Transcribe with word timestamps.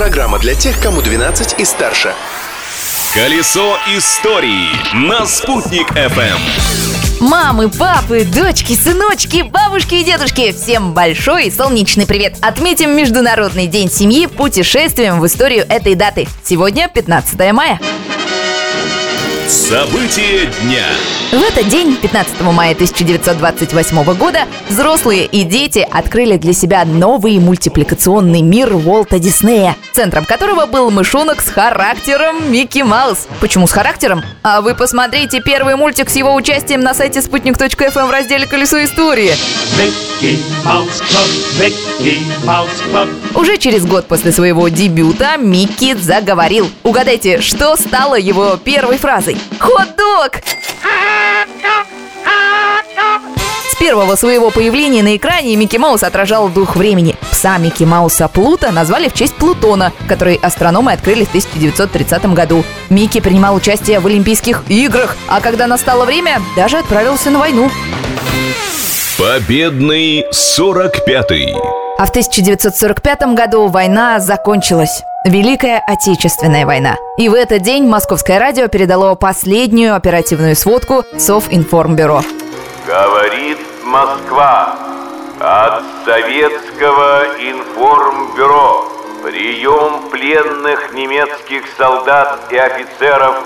Программа 0.00 0.38
для 0.38 0.54
тех, 0.54 0.80
кому 0.80 1.02
12 1.02 1.60
и 1.60 1.64
старше. 1.66 2.14
Колесо 3.12 3.76
истории 3.94 4.70
на 4.94 5.26
«Спутник 5.26 5.90
FM. 5.90 6.38
Мамы, 7.20 7.68
папы, 7.68 8.24
дочки, 8.24 8.72
сыночки, 8.72 9.42
бабушки 9.42 9.96
и 9.96 10.02
дедушки, 10.02 10.52
всем 10.52 10.94
большой 10.94 11.50
солнечный 11.50 12.06
привет! 12.06 12.38
Отметим 12.40 12.96
Международный 12.96 13.66
день 13.66 13.90
семьи 13.90 14.24
путешествием 14.24 15.20
в 15.20 15.26
историю 15.26 15.66
этой 15.68 15.94
даты. 15.94 16.26
Сегодня 16.44 16.88
15 16.88 17.52
мая. 17.52 17.78
События 19.48 20.46
дня. 20.62 20.86
В 21.32 21.40
этот 21.40 21.68
день, 21.68 21.96
15 21.96 22.40
мая 22.40 22.72
1928 22.72 24.02
года, 24.14 24.40
взрослые 24.68 25.26
и 25.26 25.44
дети 25.44 25.86
открыли 25.88 26.36
для 26.38 26.52
себя 26.52 26.84
новый 26.84 27.38
мультипликационный 27.38 28.42
мир 28.42 28.74
Уолта 28.74 29.20
Диснея, 29.20 29.76
центром 29.92 30.24
которого 30.24 30.66
был 30.66 30.90
мышонок 30.90 31.40
с 31.40 31.48
характером 31.48 32.50
Микки 32.50 32.82
Маус. 32.82 33.28
Почему 33.38 33.68
с 33.68 33.70
характером? 33.70 34.24
А 34.42 34.60
вы 34.60 34.74
посмотрите 34.74 35.40
первый 35.40 35.76
мультик 35.76 36.10
с 36.10 36.16
его 36.16 36.34
участием 36.34 36.80
на 36.80 36.94
сайте 36.94 37.22
спутник.фм 37.22 38.06
в 38.06 38.10
разделе 38.10 38.48
«Колесо 38.48 38.82
истории». 38.82 39.30
Mickey 39.78 40.42
Mouse 40.64 41.00
Club, 41.00 41.60
Mickey 41.60 42.18
Mouse 42.44 42.68
Club. 42.92 43.08
Уже 43.38 43.56
через 43.56 43.86
год 43.86 44.08
после 44.08 44.32
своего 44.32 44.66
дебюта 44.68 45.36
Микки 45.36 45.94
заговорил. 45.94 46.68
Угадайте, 46.82 47.40
что 47.40 47.76
стало 47.76 48.16
его 48.16 48.56
первой 48.56 48.98
фразой? 48.98 49.38
Хот-дог! 49.60 50.32
Первого 53.90 54.14
своего 54.14 54.50
появления 54.50 55.02
на 55.02 55.16
экране 55.16 55.56
Микки 55.56 55.76
Маус 55.76 56.04
отражал 56.04 56.48
дух 56.48 56.76
времени. 56.76 57.16
Пса 57.32 57.58
Микки 57.58 57.82
Мауса 57.82 58.28
Плута 58.28 58.70
назвали 58.70 59.08
в 59.08 59.14
честь 59.14 59.34
Плутона, 59.34 59.92
который 60.06 60.36
астрономы 60.36 60.92
открыли 60.92 61.24
в 61.24 61.28
1930 61.28 62.26
году. 62.26 62.64
Микки 62.88 63.20
принимал 63.20 63.56
участие 63.56 63.98
в 63.98 64.06
Олимпийских 64.06 64.62
играх, 64.68 65.16
а 65.26 65.40
когда 65.40 65.66
настало 65.66 66.04
время, 66.04 66.40
даже 66.54 66.78
отправился 66.78 67.30
на 67.30 67.40
войну. 67.40 67.68
Победный 69.18 70.24
45-й. 70.30 71.89
А 72.00 72.06
в 72.06 72.08
1945 72.08 73.34
году 73.34 73.66
война 73.66 74.20
закончилась. 74.20 75.02
Великая 75.26 75.84
Отечественная 75.86 76.64
война. 76.64 76.96
И 77.18 77.28
в 77.28 77.34
этот 77.34 77.60
день 77.60 77.86
Московское 77.86 78.38
радио 78.38 78.68
передало 78.68 79.14
последнюю 79.16 79.94
оперативную 79.94 80.56
сводку 80.56 81.04
Совинформбюро. 81.18 82.22
Говорит 82.86 83.58
Москва. 83.84 84.78
От 85.40 85.82
Советского 86.06 87.24
информбюро. 87.38 88.90
Прием 89.22 90.08
пленных 90.10 90.94
немецких 90.94 91.64
солдат 91.76 92.40
и 92.50 92.56
офицеров 92.56 93.44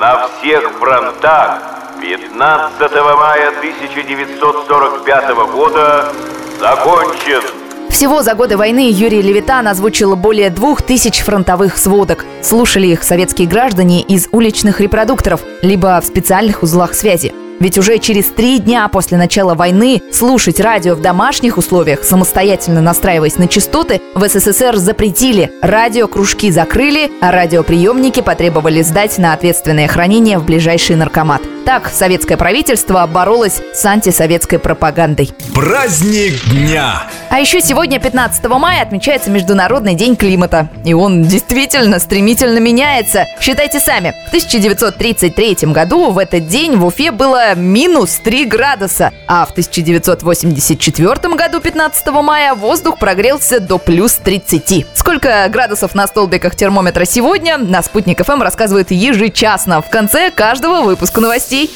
на 0.00 0.28
всех 0.28 0.62
фронтах 0.78 1.58
15 2.00 2.80
мая 2.80 3.48
1945 3.48 5.28
года 5.52 6.10
закончен. 6.58 7.61
Всего 7.92 8.22
за 8.22 8.34
годы 8.34 8.56
войны 8.56 8.90
Юрий 8.90 9.20
Левитан 9.20 9.68
озвучил 9.68 10.16
более 10.16 10.48
двух 10.48 10.80
тысяч 10.80 11.20
фронтовых 11.20 11.76
сводок. 11.76 12.24
Слушали 12.42 12.86
их 12.86 13.02
советские 13.02 13.46
граждане 13.46 14.00
из 14.00 14.28
уличных 14.32 14.80
репродукторов, 14.80 15.42
либо 15.60 16.00
в 16.00 16.06
специальных 16.06 16.62
узлах 16.62 16.94
связи. 16.94 17.34
Ведь 17.60 17.78
уже 17.78 17.98
через 17.98 18.26
три 18.26 18.58
дня 18.58 18.88
после 18.88 19.18
начала 19.18 19.54
войны 19.54 20.00
слушать 20.10 20.58
радио 20.58 20.94
в 20.94 21.02
домашних 21.02 21.58
условиях, 21.58 22.02
самостоятельно 22.02 22.80
настраиваясь 22.80 23.36
на 23.36 23.46
частоты, 23.46 24.00
в 24.14 24.26
СССР 24.26 24.78
запретили. 24.78 25.52
Радиокружки 25.60 26.50
закрыли, 26.50 27.12
а 27.20 27.30
радиоприемники 27.30 28.20
потребовали 28.20 28.82
сдать 28.82 29.16
на 29.18 29.32
ответственное 29.32 29.86
хранение 29.86 30.38
в 30.38 30.44
ближайший 30.44 30.96
наркомат. 30.96 31.42
Так 31.64 31.88
советское 31.94 32.36
правительство 32.36 33.06
боролось 33.06 33.60
с 33.74 33.84
антисоветской 33.84 34.58
пропагандой. 34.58 35.30
Праздник 35.54 36.42
дня. 36.50 37.04
А 37.32 37.40
еще 37.40 37.62
сегодня, 37.62 37.98
15 37.98 38.44
мая, 38.44 38.82
отмечается 38.82 39.30
Международный 39.30 39.94
день 39.94 40.16
климата. 40.16 40.68
И 40.84 40.92
он 40.92 41.22
действительно 41.22 41.98
стремительно 41.98 42.58
меняется. 42.58 43.26
Считайте 43.40 43.80
сами. 43.80 44.14
В 44.26 44.28
1933 44.28 45.72
году 45.72 46.10
в 46.10 46.18
этот 46.18 46.46
день 46.46 46.76
в 46.76 46.84
Уфе 46.84 47.10
было 47.10 47.54
минус 47.54 48.20
3 48.22 48.44
градуса. 48.44 49.12
А 49.26 49.46
в 49.46 49.52
1984 49.52 51.34
году, 51.34 51.60
15 51.60 52.06
мая, 52.08 52.52
воздух 52.52 52.98
прогрелся 52.98 53.60
до 53.60 53.78
плюс 53.78 54.12
30. 54.16 54.88
Сколько 54.92 55.48
градусов 55.48 55.94
на 55.94 56.06
столбиках 56.06 56.54
термометра 56.54 57.06
сегодня, 57.06 57.56
на 57.56 57.82
Спутник 57.82 58.22
ФМ 58.22 58.42
рассказывает 58.42 58.90
ежечасно 58.90 59.80
в 59.80 59.88
конце 59.88 60.30
каждого 60.30 60.82
выпуска 60.82 61.22
новостей. 61.22 61.70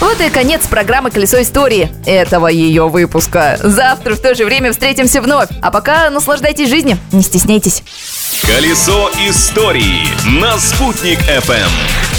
Вот 0.00 0.20
и 0.20 0.28
конец 0.28 0.66
программы 0.66 1.10
«Колесо 1.10 1.40
истории» 1.40 1.90
этого 2.04 2.48
ее 2.48 2.88
выпуска. 2.88 3.58
Завтра 3.62 4.14
в 4.14 4.20
то 4.20 4.34
же 4.34 4.44
время 4.44 4.72
встретимся 4.72 5.22
вновь. 5.22 5.48
А 5.62 5.70
пока 5.70 6.10
наслаждайтесь 6.10 6.68
жизнью, 6.68 6.98
не 7.12 7.22
стесняйтесь. 7.22 7.82
Колесо 8.42 9.10
истории 9.26 10.06
на 10.38 10.58
«Спутник 10.58 11.18
FM. 11.20 12.15